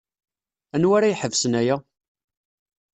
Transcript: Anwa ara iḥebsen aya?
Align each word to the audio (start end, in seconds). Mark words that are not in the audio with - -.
Anwa 0.75 0.93
ara 0.97 1.11
iḥebsen 1.13 1.53
aya? 1.61 1.75